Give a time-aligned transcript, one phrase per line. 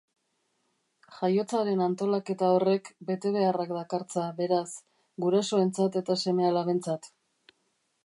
[1.17, 4.67] Jaiotzaren antolaketa horrek betebeharrak dakartza, beraz,
[5.27, 7.13] gurasoentzat eta seme-alabentzat.